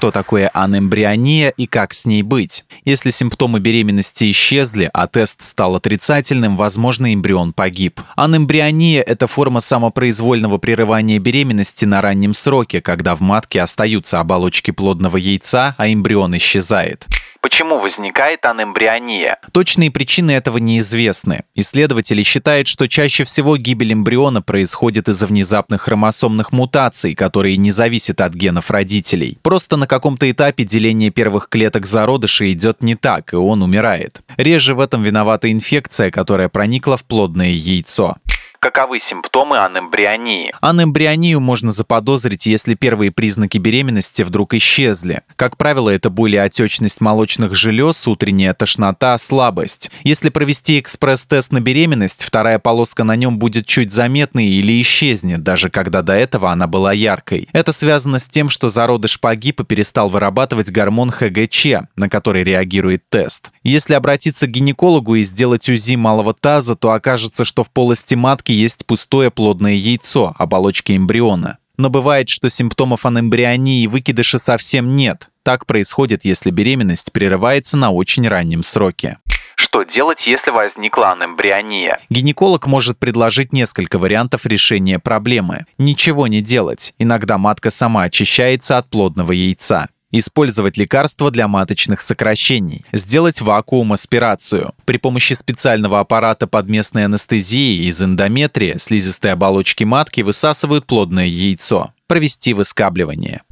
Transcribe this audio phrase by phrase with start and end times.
[0.00, 2.64] Что такое анембриония и как с ней быть?
[2.86, 8.00] Если симптомы беременности исчезли, а тест стал отрицательным, возможно, эмбрион погиб.
[8.16, 15.18] Анембриония– это форма самопроизвольного прерывания беременности на раннем сроке, когда в матке остаются оболочки плодного
[15.18, 17.06] яйца, а эмбрион исчезает.
[17.40, 19.38] Почему возникает анембриония?
[19.52, 21.44] Точные причины этого неизвестны.
[21.54, 28.20] Исследователи считают, что чаще всего гибель эмбриона происходит из-за внезапных хромосомных мутаций, которые не зависят
[28.20, 29.38] от генов родителей.
[29.40, 34.22] Просто на каком-то этапе деление первых клеток зародыша идет не так, и он умирает.
[34.36, 38.14] Реже в этом виновата инфекция, которая проникла в плодное яйцо.
[38.60, 40.52] Каковы симптомы анембрионии?
[40.60, 45.22] Анембрионию можно заподозрить, если первые признаки беременности вдруг исчезли.
[45.36, 49.90] Как правило, это более отечность молочных желез, утренняя тошнота, слабость.
[50.04, 55.70] Если провести экспресс-тест на беременность, вторая полоска на нем будет чуть заметной или исчезнет, даже
[55.70, 57.48] когда до этого она была яркой.
[57.52, 63.08] Это связано с тем, что зародыш погиб и перестал вырабатывать гормон ХГЧ, на который реагирует
[63.08, 63.52] тест.
[63.62, 68.52] Если обратиться к гинекологу и сделать УЗИ малого таза, то окажется, что в полости матки
[68.52, 71.58] есть пустое плодное яйцо, оболочки эмбриона.
[71.76, 75.28] Но бывает, что симптомов анембрионии и выкидыша совсем нет.
[75.42, 79.18] Так происходит, если беременность прерывается на очень раннем сроке.
[79.56, 82.00] Что делать, если возникла анембриония?
[82.08, 85.66] Гинеколог может предложить несколько вариантов решения проблемы.
[85.76, 86.94] Ничего не делать.
[86.98, 89.88] Иногда матка сама очищается от плодного яйца.
[90.12, 92.84] Использовать лекарства для маточных сокращений.
[92.92, 94.74] Сделать вакуум-аспирацию.
[94.84, 101.92] При помощи специального аппарата под местной анестезией из эндометрия слизистой оболочки матки высасывают плодное яйцо.
[102.08, 103.42] Провести выскабливание.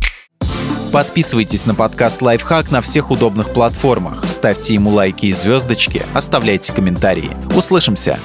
[0.92, 7.30] Подписывайтесь на подкаст «Лайфхак» на всех удобных платформах, ставьте ему лайки и звездочки, оставляйте комментарии.
[7.54, 8.18] Услышимся!